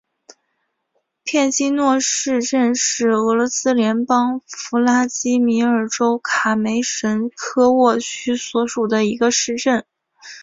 [1.23, 9.85] 片基诺市镇是俄罗斯联邦弗拉基米尔州卡梅什科沃区所属的一个市镇。